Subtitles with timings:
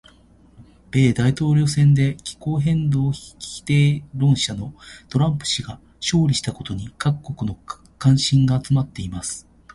[0.89, 4.73] 米大統領選で気候変動否定論者の
[5.09, 7.55] トランプ氏が勝利したことに各国の
[7.99, 9.13] 関心が集まっている。